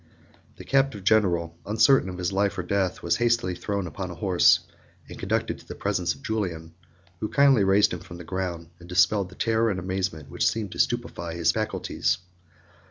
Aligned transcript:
The 0.55 0.63
captive 0.65 1.03
general, 1.03 1.59
uncertain 1.63 2.09
of 2.09 2.17
his 2.17 2.33
life 2.33 2.57
or 2.57 2.63
death, 2.63 3.03
was 3.03 3.17
hastily 3.17 3.53
thrown 3.53 3.85
upon 3.85 4.09
a 4.09 4.15
horse, 4.15 4.61
and 5.07 5.19
conducted 5.19 5.59
to 5.59 5.67
the 5.67 5.75
presence 5.75 6.15
of 6.15 6.23
Julian; 6.23 6.73
who 7.19 7.29
kindly 7.29 7.63
raised 7.63 7.93
him 7.93 7.99
from 7.99 8.17
the 8.17 8.23
ground, 8.23 8.71
and 8.79 8.89
dispelled 8.89 9.29
the 9.29 9.35
terror 9.35 9.69
and 9.69 9.79
amazement 9.79 10.31
which 10.31 10.47
seemed 10.49 10.71
to 10.71 10.79
stupefy 10.79 11.35
his 11.35 11.51
faculties. 11.51 12.17